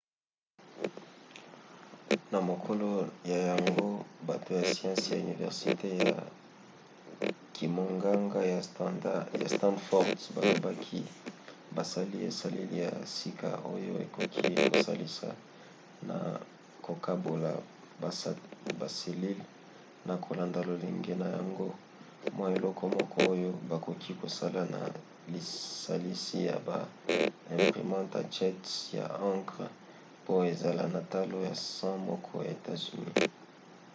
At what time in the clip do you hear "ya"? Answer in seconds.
3.31-3.37, 4.59-4.63, 5.13-5.19, 6.05-6.13, 9.41-9.47, 12.87-12.93, 26.49-26.57, 28.97-29.05, 31.47-31.53, 32.45-32.49